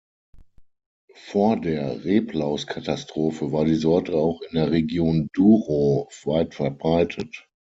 [1.29, 7.47] Vor der Reblauskatastrophe war die Sorte auch in der Region Douro weitverbreitet.